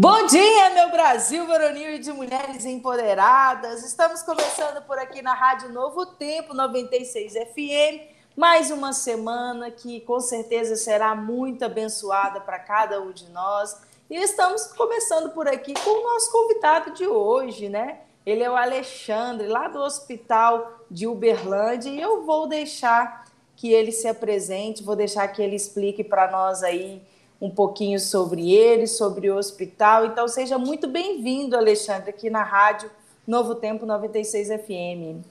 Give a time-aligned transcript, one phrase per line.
[0.00, 3.84] Bom dia, meu Brasil varonil e de mulheres empoderadas.
[3.84, 8.06] Estamos começando por aqui na Rádio Novo Tempo 96 FM.
[8.36, 13.76] Mais uma semana que com certeza será muito abençoada para cada um de nós.
[14.08, 17.98] E estamos começando por aqui com o nosso convidado de hoje, né?
[18.24, 23.24] Ele é o Alexandre, lá do Hospital de Uberlândia, e eu vou deixar
[23.56, 27.02] que ele se apresente, vou deixar que ele explique para nós aí
[27.40, 30.06] um pouquinho sobre ele, sobre o hospital.
[30.06, 32.90] Então, seja muito bem-vindo, Alexandre, aqui na Rádio
[33.26, 35.24] Novo Tempo 96 FM.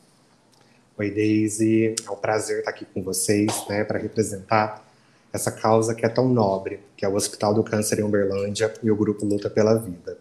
[0.97, 1.95] Oi, Deise.
[2.05, 4.85] É um prazer estar aqui com vocês, né, para representar
[5.33, 8.89] essa causa que é tão nobre, que é o Hospital do Câncer em Uberlândia e
[8.89, 10.17] o Grupo Luta pela Vida.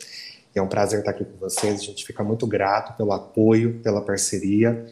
[0.54, 1.80] É um prazer estar aqui com vocês.
[1.80, 4.86] A gente fica muito grato pelo apoio, pela parceria.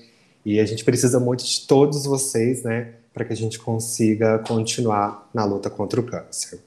[0.44, 5.28] E a gente precisa muito de todos vocês, né, para que a gente consiga continuar
[5.32, 6.60] na luta contra o câncer.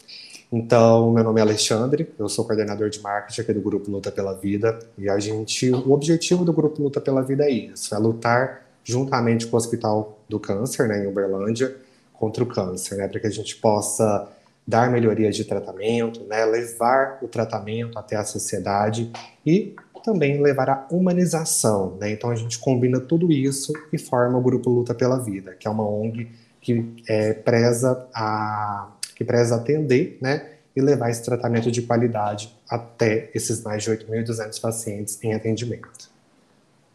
[0.51, 4.33] Então, meu nome é Alexandre, eu sou coordenador de marketing aqui do Grupo Luta pela
[4.33, 8.65] Vida, e a gente, o objetivo do Grupo Luta pela Vida é isso, é lutar
[8.81, 11.75] juntamente com o Hospital do Câncer, né, em Uberlândia,
[12.13, 14.29] contra o câncer, né, para que a gente possa
[14.65, 19.11] dar melhorias de tratamento, né, levar o tratamento até a sociedade
[19.45, 22.09] e também levar a humanização, né?
[22.09, 25.69] Então a gente combina tudo isso e forma o Grupo Luta pela Vida, que é
[25.69, 26.29] uma ONG
[26.61, 33.31] que é, preza a que preza atender, né, e levar esse tratamento de qualidade até
[33.33, 36.11] esses mais de 8.200 pacientes em atendimento.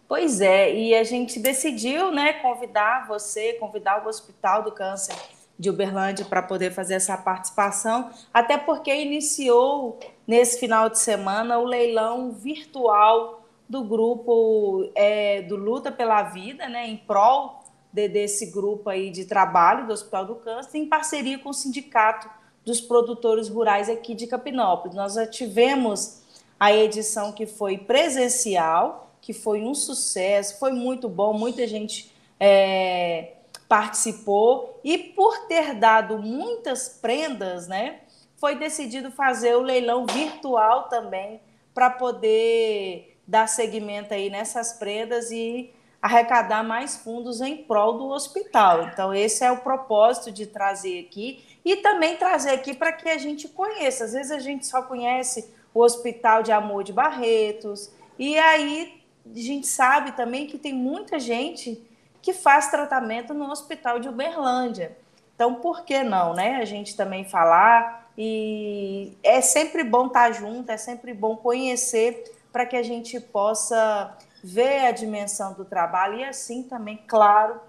[0.07, 5.17] Pois é, e a gente decidiu, né, convidar você, convidar o Hospital do Câncer
[5.59, 11.65] de Uberlândia para poder fazer essa participação, até porque iniciou nesse final de semana o
[11.65, 17.62] leilão virtual do grupo é, do Luta pela Vida, né, em prol
[17.93, 22.29] de, desse grupo aí de trabalho do Hospital do Câncer, em parceria com o Sindicato
[22.65, 24.97] dos Produtores Rurais aqui de Capinópolis.
[24.97, 26.23] Nós já tivemos
[26.59, 33.33] a edição que foi presencial, que foi um sucesso, foi muito bom, muita gente é,
[33.69, 38.01] participou, e por ter dado muitas prendas, né,
[38.37, 41.41] foi decidido fazer o leilão virtual também,
[41.75, 45.73] para poder dar seguimento aí nessas prendas e
[46.03, 48.89] arrecadar mais fundos em prol do hospital.
[48.89, 53.17] Então, esse é o propósito de trazer aqui e também trazer aqui para que a
[53.17, 54.05] gente conheça.
[54.05, 59.39] Às vezes a gente só conhece o Hospital de Amor de Barretos, e aí a
[59.39, 61.81] gente sabe também que tem muita gente
[62.21, 64.97] que faz tratamento no Hospital de Uberlândia.
[65.35, 66.57] Então, por que não, né?
[66.57, 72.67] A gente também falar e é sempre bom estar junto, é sempre bom conhecer para
[72.67, 77.61] que a gente possa ver a dimensão do trabalho e assim também, claro,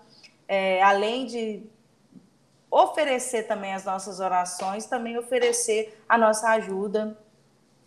[0.48, 1.64] é, além de
[2.70, 7.18] oferecer também as nossas orações, também oferecer a nossa ajuda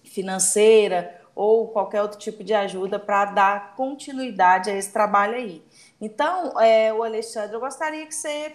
[0.04, 5.62] financeira ou qualquer outro tipo de ajuda para dar continuidade a esse trabalho aí.
[6.00, 8.54] Então, é, o Alexandre, eu gostaria que você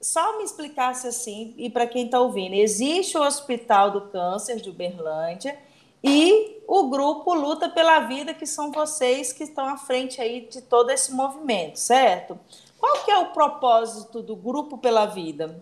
[0.00, 4.70] só me explicasse assim, e para quem está ouvindo, existe o Hospital do Câncer de
[4.70, 5.58] Uberlândia,
[6.02, 10.60] e o grupo Luta pela Vida, que são vocês que estão à frente aí de
[10.60, 12.38] todo esse movimento, certo?
[12.78, 15.60] Qual que é o propósito do Grupo pela Vida?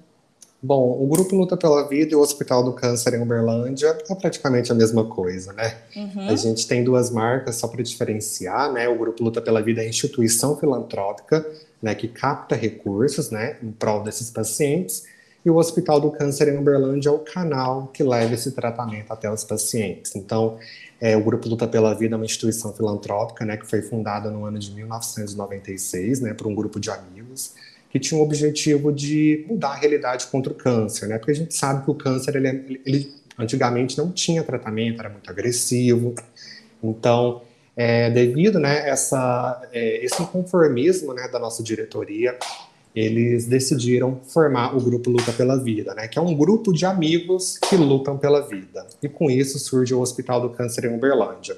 [0.60, 4.72] Bom, o Grupo Luta pela Vida e o Hospital do Câncer em Uberlândia é praticamente
[4.72, 5.76] a mesma coisa, né?
[5.94, 6.28] Uhum.
[6.28, 8.88] A gente tem duas marcas só para diferenciar, né?
[8.88, 11.46] O Grupo Luta pela Vida é a instituição filantrópica,
[11.80, 15.04] né, que capta recursos, né, em prol desses pacientes,
[15.46, 19.30] e o Hospital do Câncer em Uberlândia é o canal que leva esse tratamento até
[19.30, 20.16] os pacientes.
[20.16, 20.58] Então,
[21.00, 24.44] é, o Grupo Luta pela Vida é uma instituição filantrópica, né, que foi fundada no
[24.44, 27.54] ano de 1996, né, por um grupo de amigos
[27.88, 31.54] que tinha o objetivo de mudar a realidade contra o câncer, né, porque a gente
[31.54, 36.12] sabe que o câncer, ele, é, ele antigamente não tinha tratamento, era muito agressivo.
[36.82, 37.42] Então,
[37.76, 42.36] é, devido né, essa, é, esse inconformismo né, da nossa diretoria,
[42.96, 47.58] eles decidiram formar o grupo Luta pela Vida, né, que é um grupo de amigos
[47.58, 48.86] que lutam pela vida.
[49.02, 51.54] E com isso surge o Hospital do Câncer em Uberlândia.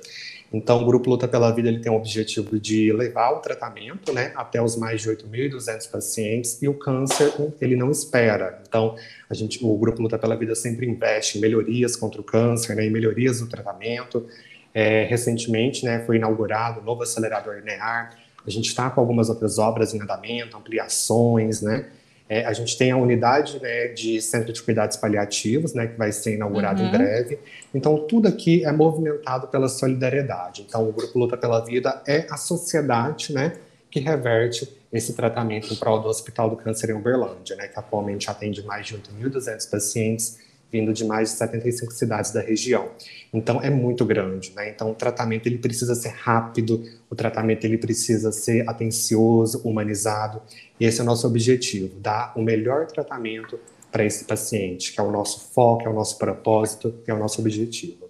[0.52, 4.32] Então, o grupo Luta pela Vida ele tem o objetivo de levar o tratamento, né,
[4.34, 6.60] até os mais de 8.200 pacientes.
[6.62, 8.60] E o câncer ele não espera.
[8.66, 8.96] Então,
[9.28, 12.86] a gente, o grupo Luta pela Vida sempre investe em melhorias contra o câncer, né,
[12.86, 14.26] em melhorias no tratamento.
[14.72, 18.16] É, recentemente, né, foi inaugurado o novo acelerador NEAR
[18.48, 21.86] a gente está com algumas outras obras em andamento, ampliações, né?
[22.28, 26.12] É, a gente tem a unidade né, de centro de cuidados paliativos, né, que vai
[26.12, 26.88] ser inaugurado uhum.
[26.88, 27.38] em breve.
[27.74, 30.62] Então, tudo aqui é movimentado pela solidariedade.
[30.68, 33.54] Então, o Grupo Luta pela Vida é a sociedade né,
[33.90, 38.30] que reverte esse tratamento em prol do Hospital do Câncer em Uberlândia, né, que atualmente
[38.30, 40.38] atende mais de 8.200 pacientes
[40.70, 42.90] vindo de mais de 75 cidades da região.
[43.32, 44.70] Então é muito grande, né?
[44.70, 50.42] Então o tratamento ele precisa ser rápido, o tratamento ele precisa ser atencioso, humanizado.
[50.78, 53.58] E esse é o nosso objetivo, dar o melhor tratamento
[53.90, 57.18] para esse paciente, que é o nosso foco, é o nosso propósito, que é o
[57.18, 58.08] nosso objetivo.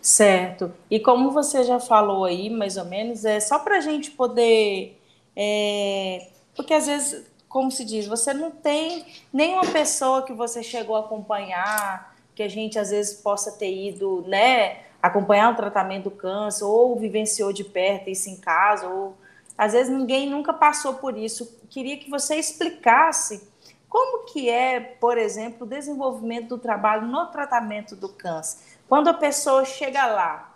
[0.00, 0.72] Certo.
[0.90, 4.98] E como você já falou aí, mais ou menos, é só para a gente poder.
[5.34, 6.26] É...
[6.54, 7.24] Porque às vezes,
[7.54, 12.48] como se diz, você não tem nenhuma pessoa que você chegou a acompanhar, que a
[12.48, 17.62] gente às vezes possa ter ido, né, acompanhar o tratamento do câncer, ou vivenciou de
[17.62, 19.16] perto isso em casa, ou
[19.56, 21.56] às vezes ninguém nunca passou por isso.
[21.70, 23.48] Queria que você explicasse
[23.88, 28.58] como que é, por exemplo, o desenvolvimento do trabalho no tratamento do câncer
[28.88, 30.52] quando a pessoa chega lá,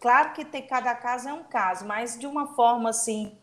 [0.00, 3.38] claro que tem, cada caso é um caso, mas de uma forma assim,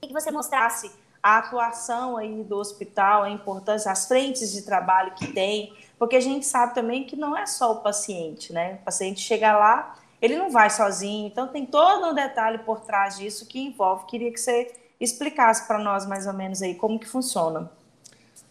[0.00, 5.26] que você mostrasse a atuação aí do hospital, a importância, as frentes de trabalho que
[5.32, 8.78] tem, porque a gente sabe também que não é só o paciente, né?
[8.80, 13.16] O paciente chega lá, ele não vai sozinho, então tem todo um detalhe por trás
[13.16, 14.06] disso que envolve.
[14.06, 17.70] Queria que você explicasse para nós mais ou menos aí como que funciona.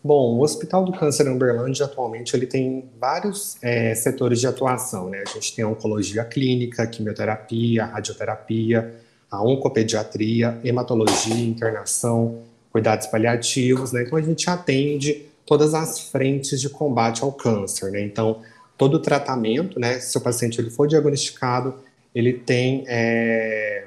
[0.04, 5.10] Bom, o Hospital do Câncer em Uberlândia atualmente ele tem vários é, setores de atuação,
[5.10, 5.24] né?
[5.26, 8.94] A gente tem a oncologia clínica, quimioterapia, radioterapia,
[9.32, 12.44] a oncopediatria, hematologia, internação,
[12.76, 14.04] cuidados paliativos, né?
[14.04, 18.02] Então a gente atende todas as frentes de combate ao câncer, né?
[18.02, 18.42] Então
[18.78, 19.98] todo o tratamento, né?
[20.02, 21.74] Se o paciente ele for diagnosticado,
[22.14, 23.86] ele tem, é,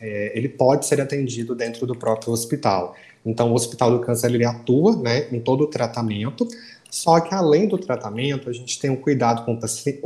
[0.00, 2.96] é, ele pode ser atendido dentro do próprio hospital.
[3.24, 6.48] Então, o Hospital do Câncer ele atua né, em todo o tratamento,
[6.90, 9.58] só que além do tratamento, a gente tem um cuidado com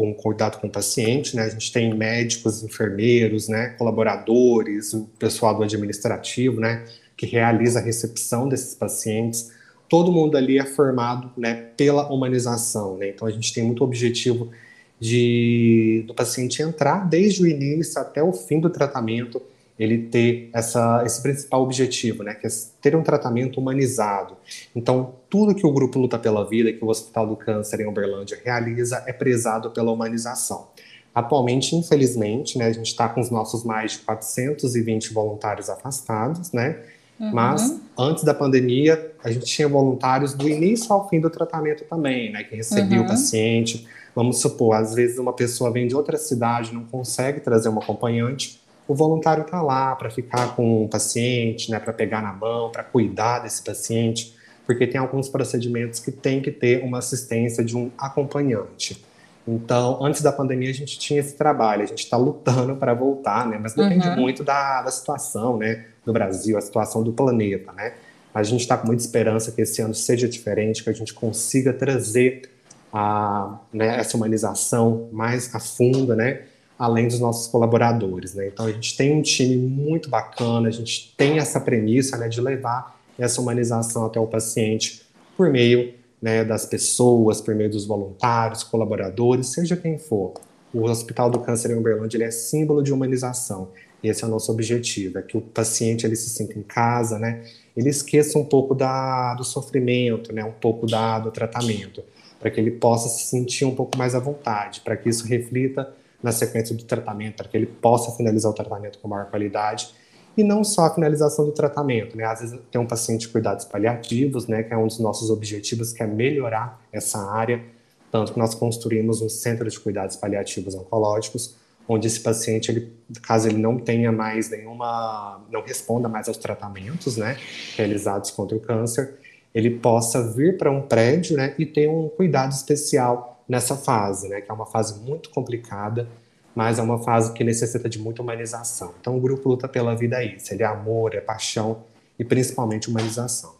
[0.04, 1.44] um cuidado com o paciente, né?
[1.44, 6.84] A gente tem médicos, enfermeiros, né, colaboradores, o pessoal do administrativo, né,
[7.16, 9.50] que realiza a recepção desses pacientes.
[9.88, 13.10] Todo mundo ali é formado, né, pela humanização, né?
[13.10, 14.50] Então a gente tem muito objetivo
[14.98, 19.40] de do paciente entrar desde o início até o fim do tratamento
[19.78, 24.36] ele ter essa, esse principal objetivo, né, que é ter um tratamento humanizado.
[24.74, 28.40] Então, tudo que o Grupo Luta pela Vida, que o Hospital do Câncer em Uberlândia
[28.42, 30.68] realiza, é prezado pela humanização.
[31.14, 36.82] Atualmente, infelizmente, né, a gente está com os nossos mais de 420 voluntários afastados, né,
[37.18, 37.30] uhum.
[37.32, 42.32] mas antes da pandemia, a gente tinha voluntários do início ao fim do tratamento também,
[42.32, 43.04] né, que recebia uhum.
[43.04, 43.86] o paciente.
[44.14, 48.60] Vamos supor, às vezes uma pessoa vem de outra cidade, não consegue trazer um acompanhante,
[48.88, 52.84] o voluntário está lá para ficar com o paciente, né, para pegar na mão, para
[52.84, 54.34] cuidar desse paciente,
[54.64, 59.04] porque tem alguns procedimentos que tem que ter uma assistência de um acompanhante.
[59.46, 63.46] Então, antes da pandemia, a gente tinha esse trabalho, a gente está lutando para voltar,
[63.46, 63.58] né?
[63.60, 64.16] Mas depende uhum.
[64.16, 65.86] muito da, da situação, né?
[66.04, 67.94] Do Brasil, a situação do planeta, né?
[68.34, 71.72] A gente está com muita esperança que esse ano seja diferente, que a gente consiga
[71.72, 72.50] trazer
[72.92, 76.42] a, né, essa humanização mais a fundo, né?
[76.78, 78.34] além dos nossos colaboradores.
[78.34, 78.48] Né?
[78.48, 82.40] Então a gente tem um time muito bacana, a gente tem essa premissa né, de
[82.40, 85.02] levar essa humanização até o paciente
[85.36, 90.34] por meio né, das pessoas, por meio dos voluntários, colaboradores, seja quem for.
[90.72, 93.68] O Hospital do Câncer em Uberlândia é símbolo de humanização.
[94.02, 97.18] E esse é o nosso objetivo, é que o paciente ele se sinta em casa,
[97.18, 97.44] né?
[97.76, 100.44] Ele esqueça um pouco da, do sofrimento, né?
[100.44, 102.04] Um pouco da, do tratamento,
[102.38, 105.92] para que ele possa se sentir um pouco mais à vontade, para que isso reflita
[106.22, 109.88] na sequência do tratamento, para que ele possa finalizar o tratamento com maior qualidade.
[110.36, 112.24] E não só a finalização do tratamento, né?
[112.24, 114.62] Às vezes tem um paciente de cuidados paliativos, né?
[114.62, 117.62] Que é um dos nossos objetivos, que é melhorar essa área.
[118.10, 121.56] Tanto que nós construímos um centro de cuidados paliativos oncológicos,
[121.88, 127.16] onde esse paciente, ele, caso ele não tenha mais nenhuma, não responda mais aos tratamentos,
[127.16, 127.38] né?
[127.76, 129.14] Realizados contra o câncer,
[129.54, 131.54] ele possa vir para um prédio, né?
[131.58, 136.08] E ter um cuidado especial nessa fase, né, que é uma fase muito complicada,
[136.56, 138.94] mas é uma fase que necessita de muita humanização.
[138.98, 141.84] Então o grupo luta pela vida é isso, é amor, é paixão
[142.18, 143.54] e principalmente humanização.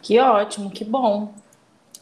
[0.00, 1.34] Que ótimo, que bom.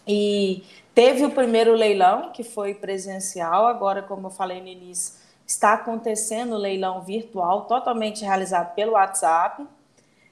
[0.07, 0.63] E
[0.95, 6.55] teve o primeiro leilão, que foi presencial, agora, como eu falei no início, está acontecendo
[6.55, 9.67] o leilão virtual, totalmente realizado pelo WhatsApp.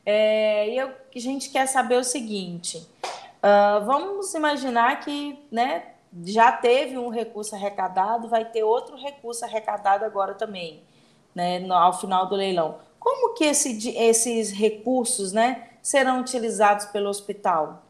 [0.07, 2.79] É, e eu, a gente quer saber o seguinte:
[3.43, 5.94] uh, vamos imaginar que né,
[6.25, 10.83] já teve um recurso arrecadado, vai ter outro recurso arrecadado agora também,
[11.35, 12.77] né, no, ao final do leilão.
[12.99, 17.83] Como que esse, esses recursos né, serão utilizados pelo hospital?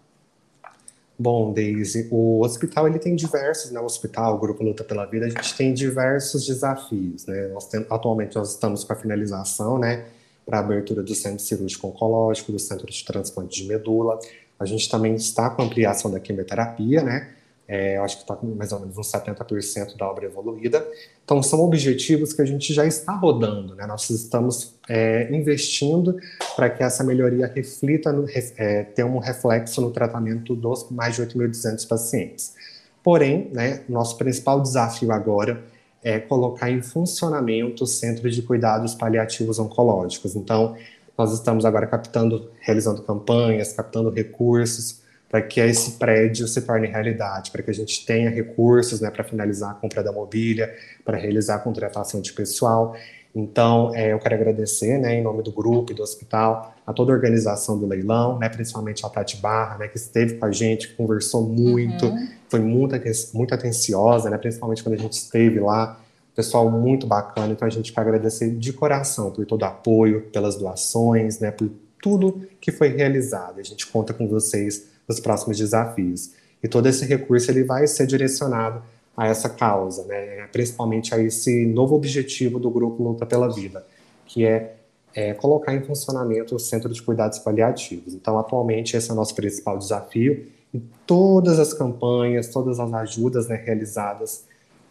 [1.16, 3.78] Bom, Daisy, o hospital ele tem diversos, né?
[3.78, 7.46] O hospital, o Grupo Luta pela Vida, a gente tem diversos desafios, né?
[7.48, 10.06] Nós tem, atualmente nós estamos com a finalização, né?
[10.44, 14.18] Para a abertura do centro cirúrgico oncológico, do centro de transplante de medula.
[14.58, 17.33] A gente também está com a ampliação da quimioterapia, né?
[17.66, 20.86] É, acho que está com mais ou menos uns 70% da obra evoluída.
[21.24, 23.86] Então, são objetivos que a gente já está rodando, né?
[23.86, 26.16] Nós estamos é, investindo
[26.54, 31.22] para que essa melhoria reflita, no, é, tenha um reflexo no tratamento dos mais de
[31.22, 32.54] 8.200 pacientes.
[33.02, 35.62] Porém, né, nosso principal desafio agora
[36.02, 40.36] é colocar em funcionamento os centros de cuidados paliativos oncológicos.
[40.36, 40.76] Então,
[41.16, 45.03] nós estamos agora captando, realizando campanhas, captando recursos
[45.34, 49.24] para que esse prédio se torne realidade, para que a gente tenha recursos né, para
[49.24, 50.72] finalizar a compra da mobília,
[51.04, 52.94] para realizar a contratação de pessoal.
[53.34, 57.10] Então, é, eu quero agradecer, né, em nome do grupo e do hospital, a toda
[57.12, 60.94] a organização do leilão, né, principalmente a Tati Barra, né, que esteve com a gente,
[60.94, 62.28] conversou muito, uhum.
[62.48, 62.94] foi muito,
[63.34, 65.98] muito atenciosa, né, principalmente quando a gente esteve lá,
[66.32, 70.54] pessoal muito bacana, então a gente quer agradecer de coração por todo o apoio, pelas
[70.54, 71.68] doações, né, por
[72.00, 73.58] tudo que foi realizado.
[73.58, 76.32] A gente conta com vocês nos próximos desafios.
[76.62, 78.82] E todo esse recurso ele vai ser direcionado
[79.16, 80.46] a essa causa, né?
[80.50, 83.86] principalmente a esse novo objetivo do Grupo Luta pela Vida,
[84.26, 84.74] que é,
[85.14, 88.14] é colocar em funcionamento o Centro de Cuidados Paliativos.
[88.14, 93.46] Então, atualmente, esse é o nosso principal desafio, e todas as campanhas, todas as ajudas
[93.46, 94.44] né, realizadas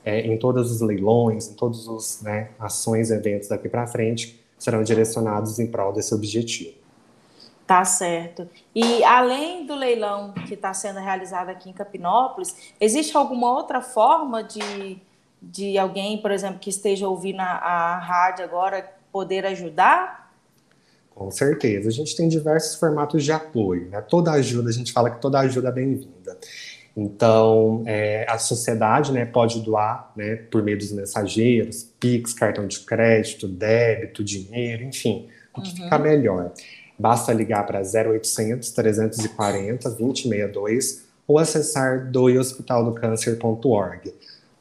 [0.05, 4.81] é, em todos os leilões, em todas as né, ações eventos daqui para frente, serão
[4.81, 6.82] direcionados em prol desse objetivo.
[7.65, 8.49] Tá certo.
[8.75, 14.43] E além do leilão que está sendo realizado aqui em Capinópolis, existe alguma outra forma
[14.43, 14.97] de,
[15.41, 20.33] de alguém, por exemplo, que esteja ouvindo a, a rádio agora, poder ajudar?
[21.15, 21.87] Com certeza.
[21.87, 23.87] A gente tem diversos formatos de apoio.
[23.89, 24.01] Né?
[24.01, 26.37] Toda ajuda, a gente fala que toda ajuda é bem-vinda.
[26.95, 32.79] Então, é, a sociedade né, pode doar né, por meio dos mensageiros, Pix, cartão de
[32.81, 35.75] crédito, débito, dinheiro, enfim, o que uhum.
[35.75, 36.51] fica melhor.
[36.97, 44.13] Basta ligar para 0800 340 2062 ou acessar doihospitaldocancer.org.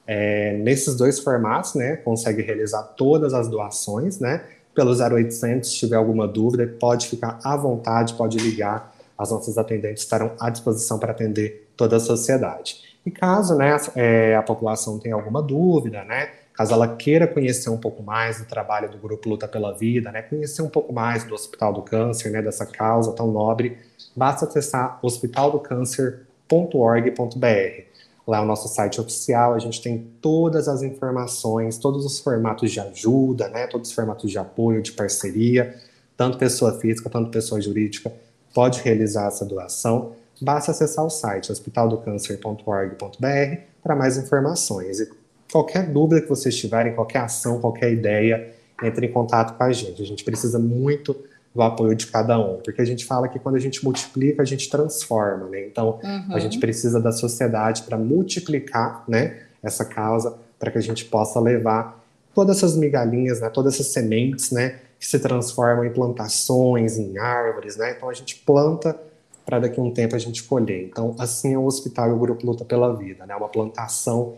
[0.06, 4.44] É, nesses dois formatos, né, consegue realizar todas as doações, né?
[4.74, 8.92] Pelo 0800, se tiver alguma dúvida, pode ficar à vontade, pode ligar.
[9.16, 12.80] As nossas atendentes estarão à disposição para atender toda a sociedade.
[13.04, 17.78] E caso né, é, a população tenha alguma dúvida, né, caso ela queira conhecer um
[17.78, 21.34] pouco mais do trabalho do Grupo Luta pela Vida, né, conhecer um pouco mais do
[21.34, 23.78] Hospital do Câncer, né, dessa causa tão nobre,
[24.14, 27.92] basta acessar hospitaldocâncer.org.br.
[28.26, 32.70] Lá é o nosso site oficial, a gente tem todas as informações, todos os formatos
[32.70, 35.74] de ajuda, né, todos os formatos de apoio, de parceria,
[36.16, 38.12] tanto pessoa física, tanto pessoa jurídica,
[38.54, 40.12] pode realizar essa doação.
[40.40, 45.00] Basta acessar o site hospitaldocâncer.org.br para mais informações.
[45.00, 45.21] E
[45.52, 48.50] qualquer dúvida que vocês tiverem, qualquer ação, qualquer ideia,
[48.82, 50.02] entre em contato com a gente.
[50.02, 51.14] A gente precisa muito
[51.54, 54.44] do apoio de cada um, porque a gente fala que quando a gente multiplica, a
[54.44, 55.66] gente transforma, né?
[55.66, 56.34] Então, uhum.
[56.34, 61.38] a gente precisa da sociedade para multiplicar, né, essa causa, para que a gente possa
[61.38, 62.02] levar
[62.34, 67.76] todas essas migalhinhas, né, todas essas sementes, né, que se transformam em plantações, em árvores,
[67.76, 67.92] né?
[67.94, 68.98] Então a gente planta
[69.44, 70.84] para daqui a um tempo a gente colher.
[70.84, 73.34] Então, assim é o hospital e o grupo luta pela vida, né?
[73.34, 74.34] Uma plantação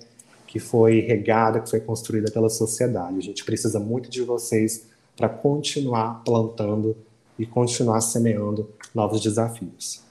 [0.54, 3.18] que foi regada, que foi construída pela sociedade.
[3.18, 6.96] A gente precisa muito de vocês para continuar plantando
[7.37, 10.04] e continuar semeando novos desafios.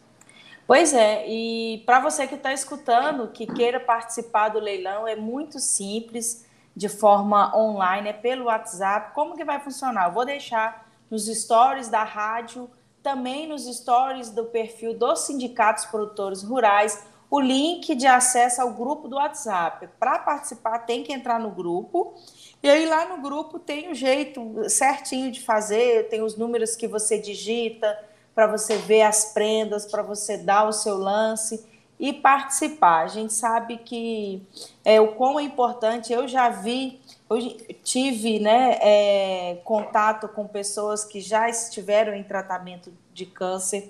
[0.67, 5.61] Pois é, e para você que está escutando, que queira participar do leilão, é muito
[5.61, 6.45] simples,
[6.75, 9.15] de forma online, é pelo WhatsApp.
[9.15, 10.09] Como que vai funcionar?
[10.09, 12.69] Eu vou deixar nos stories da rádio,
[13.01, 19.07] também nos stories do perfil dos sindicatos produtores rurais, o link de acesso ao grupo
[19.07, 19.89] do WhatsApp.
[19.99, 22.13] Para participar, tem que entrar no grupo.
[22.61, 26.87] E aí lá no grupo tem o jeito certinho de fazer, tem os números que
[26.87, 27.99] você digita
[28.35, 31.65] para você ver as prendas, para você dar o seu lance
[31.99, 33.01] e participar.
[33.01, 34.39] A gente sabe que
[34.85, 36.13] é o quão é importante.
[36.13, 37.01] Eu já vi,
[37.35, 43.89] eu tive né, é, contato com pessoas que já estiveram em tratamento de câncer.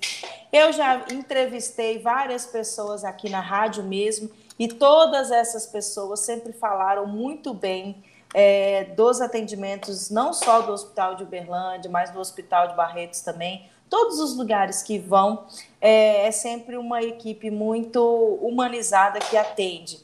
[0.51, 7.07] Eu já entrevistei várias pessoas aqui na rádio mesmo, e todas essas pessoas sempre falaram
[7.07, 12.75] muito bem é, dos atendimentos, não só do Hospital de Uberlândia, mas do Hospital de
[12.75, 13.69] Barretos também.
[13.89, 15.45] Todos os lugares que vão,
[15.79, 18.01] é, é sempre uma equipe muito
[18.41, 19.99] humanizada que atende.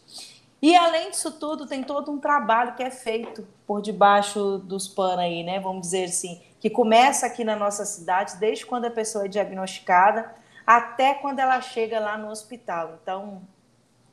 [0.62, 5.20] E além disso tudo, tem todo um trabalho que é feito por debaixo dos panos
[5.20, 5.60] aí, né?
[5.60, 10.34] Vamos dizer assim, que começa aqui na nossa cidade, desde quando a pessoa é diagnosticada
[10.68, 13.00] até quando ela chega lá no hospital.
[13.02, 13.42] Então,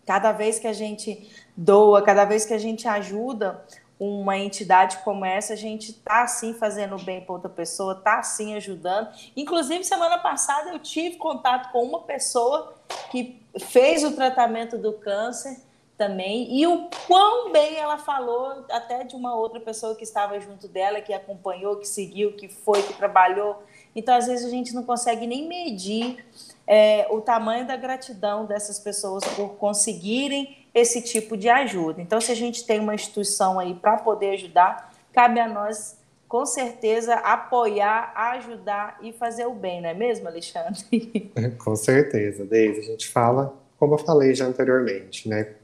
[0.07, 3.63] cada vez que a gente doa, cada vez que a gente ajuda
[3.99, 8.55] uma entidade como essa, a gente está assim fazendo bem para outra pessoa, está assim
[8.55, 9.09] ajudando.
[9.37, 12.75] Inclusive, semana passada eu tive contato com uma pessoa
[13.11, 15.66] que fez o tratamento do câncer
[15.97, 20.69] também, e o quão bem ela falou, até de uma outra pessoa que estava junto
[20.69, 23.63] dela, que acompanhou, que seguiu, que foi, que trabalhou.
[23.95, 26.25] Então, às vezes, a gente não consegue nem medir
[26.67, 32.03] é, o tamanho da gratidão dessas pessoas por conseguirem esse tipo de ajuda.
[32.03, 35.99] Então, se a gente tem uma instituição aí para poder ajudar, cabe a nós,
[36.29, 41.33] com certeza, apoiar, ajudar e fazer o bem, não é mesmo, Alexandre?
[41.65, 42.81] com certeza, Deise.
[42.81, 45.55] A gente fala, como eu falei já anteriormente, né?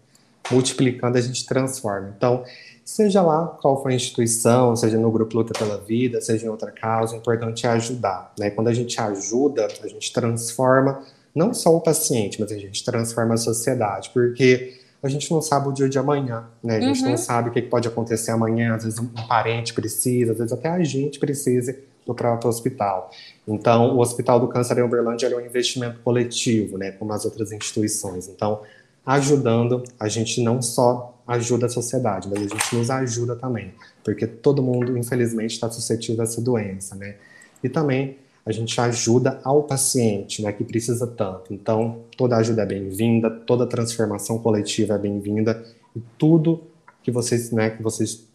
[0.53, 2.13] Multiplicando, a gente transforma.
[2.17, 2.45] Então,
[2.85, 6.71] seja lá qual for a instituição, seja no grupo Luta pela Vida, seja em outra
[6.71, 8.33] causa, o importante é ajudar.
[8.39, 8.51] Né?
[8.51, 11.03] Quando a gente ajuda, a gente transforma
[11.35, 15.69] não só o paciente, mas a gente transforma a sociedade, porque a gente não sabe
[15.69, 16.77] o dia de amanhã, né?
[16.77, 17.11] A gente uhum.
[17.11, 20.69] não sabe o que pode acontecer amanhã, às vezes um parente precisa, às vezes até
[20.69, 23.11] a gente precisa do próprio hospital.
[23.47, 27.53] Então, o Hospital do Câncer em Uberlândia é um investimento coletivo, né, como as outras
[27.53, 28.29] instituições.
[28.29, 28.61] Então,
[29.05, 33.73] ajudando, a gente não só ajuda a sociedade, mas a gente nos ajuda também,
[34.05, 37.17] porque todo mundo, infelizmente, está suscetível a essa doença, né?
[37.63, 41.55] E também a gente ajuda ao paciente, né, que precisa tanto.
[41.55, 46.61] Então, toda ajuda é bem-vinda, toda transformação coletiva é bem-vinda e tudo
[47.05, 48.27] que vocês, né, que vocês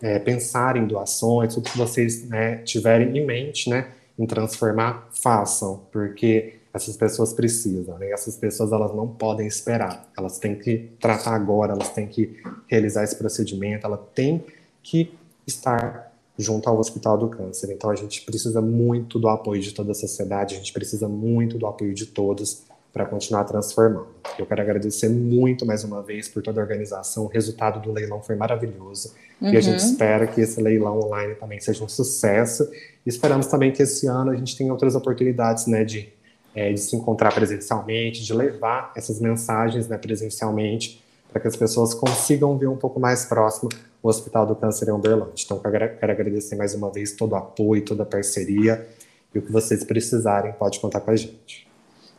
[0.00, 5.80] é, pensarem em doações, tudo que vocês né, tiverem em mente, né, em transformar, façam,
[5.90, 8.10] porque essas pessoas precisam, né?
[8.10, 13.04] Essas pessoas elas não podem esperar, elas têm que tratar agora, elas têm que realizar
[13.04, 14.44] esse procedimento, ela tem
[14.82, 15.12] que
[15.46, 17.72] estar junto ao Hospital do Câncer.
[17.72, 21.58] Então a gente precisa muito do apoio de toda a sociedade, a gente precisa muito
[21.58, 24.08] do apoio de todos para continuar transformando.
[24.38, 27.24] Eu quero agradecer muito mais uma vez por toda a organização.
[27.24, 29.52] O resultado do leilão foi maravilhoso uhum.
[29.52, 29.90] e a gente uhum.
[29.90, 32.68] espera que esse leilão online também seja um sucesso.
[33.04, 36.12] E esperamos também que esse ano a gente tenha outras oportunidades, né, de
[36.58, 41.00] é, de se encontrar presencialmente, de levar essas mensagens né, presencialmente,
[41.30, 43.68] para que as pessoas consigam ver um pouco mais próximo
[44.02, 45.44] o Hospital do Câncer em Uberlândia.
[45.44, 48.88] Então, quero agradecer mais uma vez todo o apoio, toda a parceria,
[49.32, 51.68] e o que vocês precisarem, pode contar com a gente.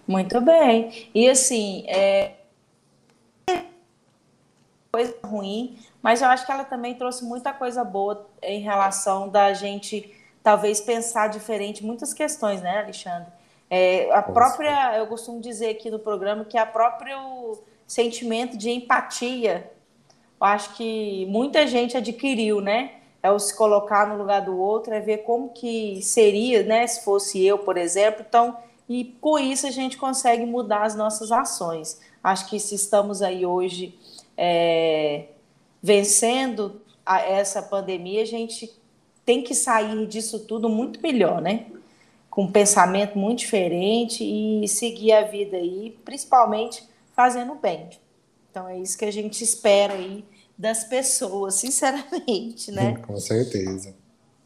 [0.07, 1.09] Muito bem.
[1.13, 2.31] E assim, é
[4.89, 9.53] coisa ruim, mas eu acho que ela também trouxe muita coisa boa em relação da
[9.53, 13.38] gente talvez pensar diferente muitas questões, né, Alexandre?
[13.69, 19.71] É, a própria, eu costumo dizer aqui no programa que a próprio sentimento de empatia,
[20.39, 22.93] eu acho que muita gente adquiriu, né?
[23.21, 26.87] É o se colocar no lugar do outro, é ver como que seria, né?
[26.87, 28.25] Se fosse eu, por exemplo.
[28.27, 31.99] Então, e com isso a gente consegue mudar as nossas ações.
[32.23, 33.99] Acho que se estamos aí hoje
[34.35, 35.25] é,
[35.83, 38.73] vencendo a, essa pandemia, a gente
[39.25, 41.65] tem que sair disso tudo muito melhor, né?
[42.29, 47.89] Com um pensamento muito diferente e seguir a vida aí, principalmente fazendo bem.
[48.49, 50.23] Então é isso que a gente espera aí
[50.57, 52.97] das pessoas, sinceramente, né?
[53.05, 53.95] Com certeza.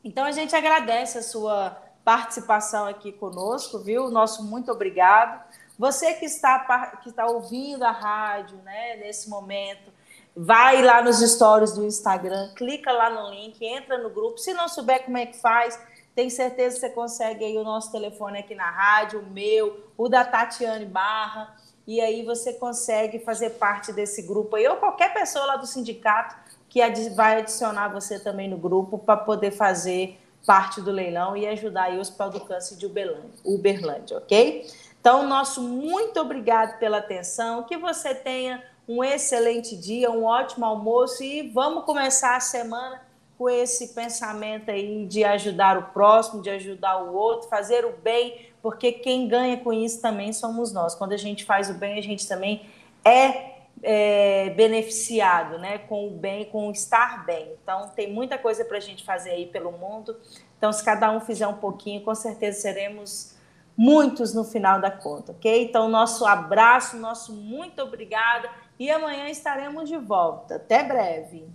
[0.03, 4.09] Então a gente agradece a sua participação aqui conosco, viu?
[4.09, 5.41] Nosso muito obrigado.
[5.77, 9.91] Você que está que está ouvindo a rádio, né, nesse momento,
[10.35, 14.37] vai lá nos stories do Instagram, clica lá no link, entra no grupo.
[14.37, 15.79] Se não souber como é que faz,
[16.15, 20.07] tenho certeza que você consegue aí o nosso telefone aqui na rádio, o meu, o
[20.07, 25.45] da Tatiane Barra, e aí você consegue fazer parte desse grupo aí, ou qualquer pessoa
[25.45, 26.35] lá do sindicato
[26.69, 26.79] que
[27.11, 31.97] vai adicionar você também no grupo para poder fazer parte do leilão e ajudar aí
[31.97, 34.67] o Hospital do Câncer de Uberlândia, Uberlândia, ok?
[34.99, 41.23] Então, nosso muito obrigado pela atenção, que você tenha um excelente dia, um ótimo almoço
[41.23, 43.01] e vamos começar a semana
[43.37, 48.49] com esse pensamento aí de ajudar o próximo, de ajudar o outro, fazer o bem,
[48.61, 50.95] porque quem ganha com isso também somos nós.
[50.95, 52.65] Quando a gente faz o bem, a gente também
[53.03, 57.57] é, é beneficiado, né, com o bem, com o estar bem.
[57.61, 60.15] Então, tem muita coisa para a gente fazer aí pelo mundo.
[60.57, 63.35] Então, se cada um fizer um pouquinho, com certeza seremos
[63.75, 65.63] muitos no final da conta, ok?
[65.63, 70.55] Então, nosso abraço, nosso muito obrigada e amanhã estaremos de volta.
[70.55, 71.47] Até breve.